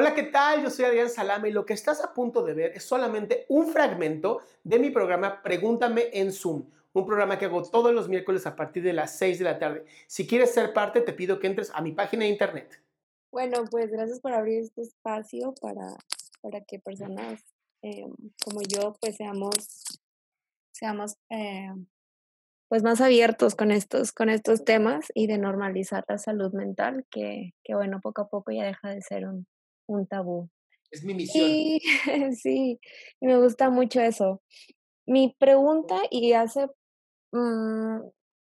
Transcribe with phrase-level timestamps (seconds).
[0.00, 0.62] Hola, ¿qué tal?
[0.62, 3.66] Yo soy Adrián Salame y lo que estás a punto de ver es solamente un
[3.66, 8.54] fragmento de mi programa Pregúntame en Zoom, un programa que hago todos los miércoles a
[8.54, 9.86] partir de las 6 de la tarde.
[10.06, 12.80] Si quieres ser parte, te pido que entres a mi página de internet.
[13.32, 15.96] Bueno, pues gracias por abrir este espacio para,
[16.42, 17.42] para que personas
[17.82, 18.06] eh,
[18.44, 19.56] como yo pues seamos,
[20.70, 21.74] seamos eh,
[22.68, 27.54] pues más abiertos con estos, con estos temas y de normalizar la salud mental, que,
[27.64, 29.44] que bueno, poco a poco ya deja de ser un,
[29.88, 30.48] un tabú.
[30.90, 31.44] Es mi misión.
[31.44, 31.80] Sí,
[32.36, 32.80] sí,
[33.20, 34.42] y me gusta mucho eso.
[35.06, 36.66] Mi pregunta, y hace,
[37.32, 38.00] mm,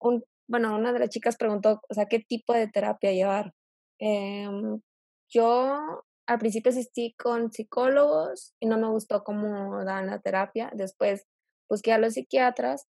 [0.00, 3.52] un, bueno, una de las chicas preguntó, o sea, ¿qué tipo de terapia llevar?
[3.98, 4.80] Em,
[5.28, 10.70] yo al principio asistí con psicólogos y no me gustó cómo dan la terapia.
[10.74, 11.24] Después
[11.68, 12.86] busqué a los psiquiatras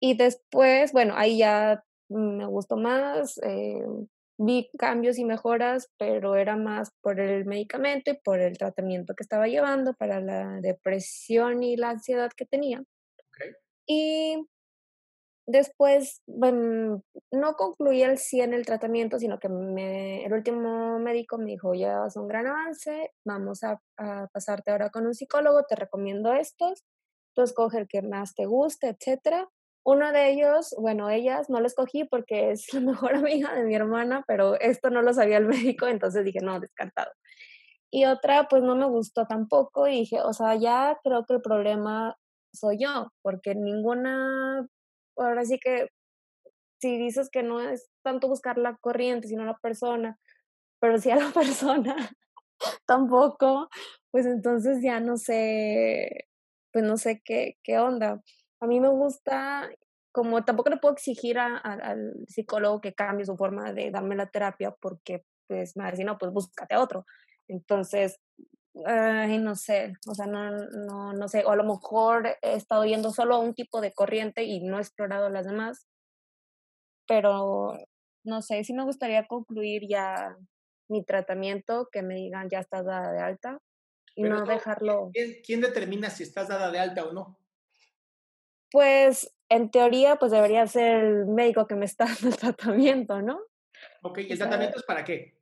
[0.00, 3.84] y después, bueno, ahí ya me gustó más, eh,
[4.38, 9.22] vi cambios y mejoras, pero era más por el medicamento y por el tratamiento que
[9.22, 12.82] estaba llevando para la depresión y la ansiedad que tenía.
[13.86, 14.46] Y
[15.46, 21.46] después, bueno, no concluí el 100 el tratamiento, sino que me, el último médico me
[21.46, 25.76] dijo, ya vas un gran avance, vamos a, a, pasarte ahora con un psicólogo, te
[25.76, 26.84] recomiendo estos,
[27.34, 29.48] tú escoge el que más te guste, etcétera.
[29.86, 33.74] Uno de ellos, bueno, ellas no lo escogí porque es la mejor amiga de mi
[33.74, 37.12] hermana, pero esto no lo sabía el médico, entonces dije, no, descartado.
[37.90, 41.42] Y otra, pues no me gustó tampoco y dije, o sea, ya creo que el
[41.42, 42.16] problema
[42.52, 44.66] soy yo, porque ninguna,
[45.16, 45.88] ahora sí que
[46.80, 50.18] si dices que no es tanto buscar la corriente, sino la persona,
[50.80, 51.96] pero si a la persona
[52.86, 53.68] tampoco,
[54.10, 56.28] pues entonces ya no sé,
[56.72, 58.22] pues no sé qué, qué onda
[58.64, 59.70] a mí me gusta,
[60.12, 64.26] como tampoco le puedo exigir a, al psicólogo que cambie su forma de darme la
[64.26, 67.06] terapia porque pues me va a decir, no, pues búscate a otro.
[67.48, 68.20] Entonces,
[68.84, 72.84] ay, no sé, o sea, no, no, no sé, o a lo mejor he estado
[72.84, 75.86] yendo solo a un tipo de corriente y no he explorado las demás,
[77.06, 77.78] pero
[78.24, 80.36] no sé, sí me gustaría concluir ya
[80.88, 83.58] mi tratamiento, que me digan ya estás dada de alta
[84.14, 85.10] y no dejarlo.
[85.12, 87.38] ¿quién, ¿Quién determina si estás dada de alta o no?
[88.74, 93.38] Pues en teoría, pues debería ser el médico que me está dando el tratamiento, ¿no?
[94.02, 95.38] Ok, ¿y el tratamiento es para qué?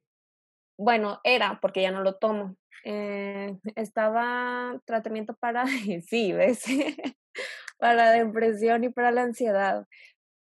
[0.78, 2.56] Bueno, era, porque ya no lo tomo.
[2.84, 5.64] Eh, estaba tratamiento para,
[6.06, 6.62] sí, ¿ves?
[7.78, 9.86] para la depresión y para la ansiedad.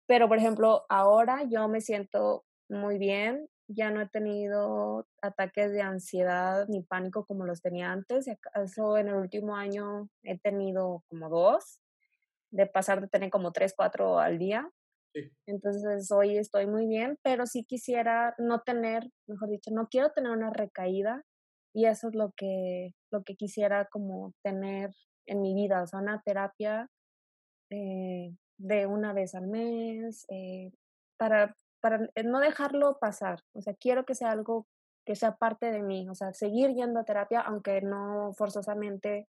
[0.08, 5.82] Pero, por ejemplo, ahora yo me siento muy bien, ya no he tenido ataques de
[5.82, 8.30] ansiedad ni pánico como los tenía antes.
[8.56, 11.82] Eso en el último año he tenido como dos
[12.52, 14.70] de pasar de tener como tres, cuatro al día.
[15.48, 20.32] Entonces hoy estoy muy bien, pero sí quisiera no tener, mejor dicho, no quiero tener
[20.32, 21.24] una recaída
[21.74, 24.92] y eso es lo que, lo que quisiera como tener
[25.26, 26.90] en mi vida, o sea, una terapia
[27.72, 30.72] eh, de una vez al mes, eh,
[31.18, 34.68] para, para no dejarlo pasar, o sea, quiero que sea algo
[35.06, 39.28] que sea parte de mí, o sea, seguir yendo a terapia, aunque no forzosamente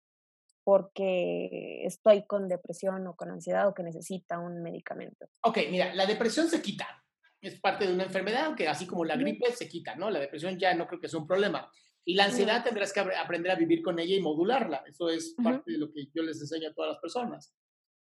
[0.67, 5.29] porque estoy con depresión o con ansiedad o que necesita un medicamento.
[5.43, 7.05] Ok, mira, la depresión se quita.
[7.41, 10.11] Es parte de una enfermedad que así como la gripe se quita, ¿no?
[10.11, 11.71] La depresión ya no creo que sea un problema.
[12.05, 14.83] Y la ansiedad tendrás que aprender a vivir con ella y modularla.
[14.89, 17.55] Eso es parte de lo que yo les enseño a todas las personas.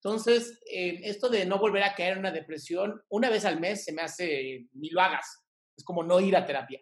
[0.00, 3.84] Entonces, eh, esto de no volver a caer en una depresión una vez al mes
[3.84, 5.44] se me hace mil vagas.
[5.76, 6.80] Es como no ir a terapia.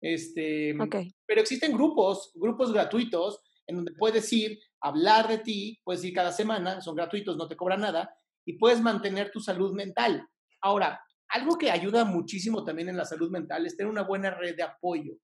[0.00, 1.14] Este, okay.
[1.26, 6.32] Pero existen grupos, grupos gratuitos en donde puedes ir, hablar de ti, puedes ir cada
[6.32, 10.28] semana, son gratuitos, no te cobran nada, y puedes mantener tu salud mental.
[10.60, 14.56] Ahora, algo que ayuda muchísimo también en la salud mental es tener una buena red
[14.56, 15.14] de apoyo.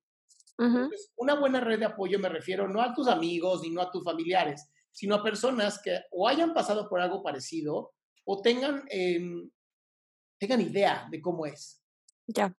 [0.59, 3.91] Entonces, una buena red de apoyo me refiero no a tus amigos ni no a
[3.91, 7.93] tus familiares, sino a personas que o hayan pasado por algo parecido
[8.25, 9.21] o tengan, eh,
[10.39, 11.83] tengan idea de cómo es.
[12.27, 12.55] Ya.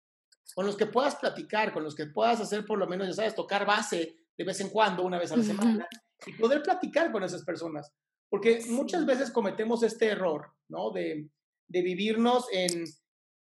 [0.56, 3.36] Con los que puedas platicar, con los que puedas hacer por lo menos, ya sabes,
[3.36, 5.88] tocar base de vez en cuando, una vez a la semana,
[6.26, 7.94] y poder platicar con esas personas.
[8.28, 10.90] Porque muchas veces cometemos este error, ¿no?
[10.90, 11.30] De,
[11.68, 12.86] de vivirnos en,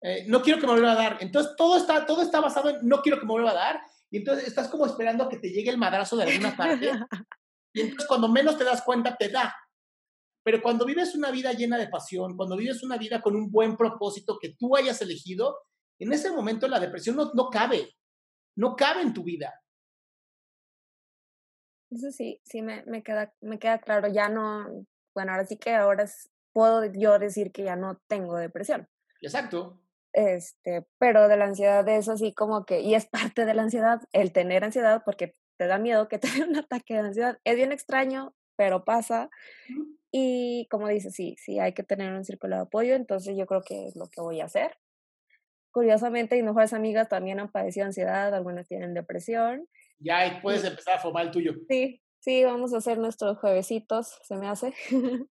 [0.01, 1.18] eh, no quiero que me vuelva a dar.
[1.19, 3.81] Entonces, todo está, todo está basado en no quiero que me vuelva a dar.
[4.09, 6.89] Y entonces estás como esperando a que te llegue el madrazo de alguna parte.
[7.74, 9.56] y entonces, cuando menos te das cuenta, te da.
[10.44, 13.77] Pero cuando vives una vida llena de pasión, cuando vives una vida con un buen
[13.77, 15.56] propósito que tú hayas elegido,
[16.00, 17.95] en ese momento la depresión no, no cabe.
[18.56, 19.53] No cabe en tu vida.
[21.91, 24.07] Eso sí, sí me, me, queda, me queda claro.
[24.07, 26.06] Ya no, bueno, ahora sí que ahora
[26.53, 28.88] puedo yo decir que ya no tengo depresión.
[29.21, 29.81] Exacto.
[30.13, 34.01] Este, pero de la ansiedad es así como que, y es parte de la ansiedad,
[34.12, 37.39] el tener ansiedad, porque te da miedo que te dé un ataque de ansiedad.
[37.44, 39.30] Es bien extraño, pero pasa.
[40.12, 43.62] Y como dices, sí, sí, hay que tener un círculo de apoyo, entonces yo creo
[43.62, 44.77] que es lo que voy a hacer.
[45.71, 49.68] Curiosamente, mis mejores amigas también han padecido ansiedad, algunas tienen depresión.
[50.00, 51.54] Ya puedes empezar a formar el tuyo.
[51.68, 54.74] Sí, sí, vamos a hacer nuestros juevesitos, se me hace.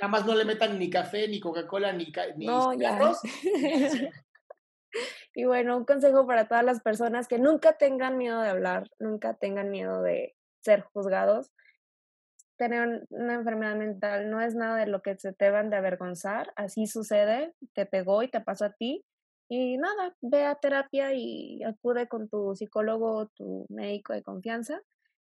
[0.00, 2.72] Nada más no le metan ni café, ni Coca-Cola, ni, ni no,
[5.34, 9.34] y bueno, un consejo para todas las personas que nunca tengan miedo de hablar, nunca
[9.34, 11.52] tengan miedo de ser juzgados.
[12.56, 16.52] Tener una enfermedad mental no es nada de lo que se te van de avergonzar,
[16.56, 19.04] así sucede, te pegó y te pasó a ti.
[19.50, 24.82] Y nada, ve a terapia y acude con tu psicólogo, tu médico de confianza.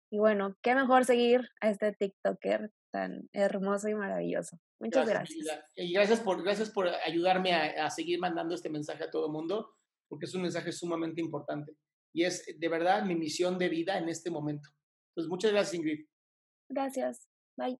[0.09, 4.59] Y bueno, qué mejor seguir a este TikToker tan hermoso y maravilloso.
[4.79, 5.63] Muchas gracias.
[5.75, 9.31] Y gracias por, gracias por ayudarme a, a, seguir mandando este mensaje a todo el
[9.31, 9.75] mundo,
[10.07, 11.75] porque es un mensaje sumamente importante.
[12.13, 14.69] Y es de verdad mi misión de vida en este momento.
[15.09, 16.05] Entonces, muchas gracias, Ingrid.
[16.69, 17.27] Gracias.
[17.57, 17.79] Bye.